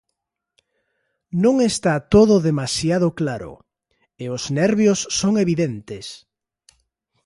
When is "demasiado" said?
2.49-3.07